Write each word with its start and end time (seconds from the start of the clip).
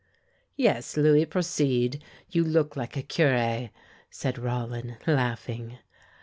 "Yes, 0.55 0.97
Louis, 0.97 1.25
proceed; 1.27 2.03
you 2.31 2.43
look 2.43 2.75
like 2.75 2.97
a 2.97 3.03
curé," 3.03 3.69
said 4.09 4.39
Rollin, 4.39 4.97
laughing. 5.05 5.77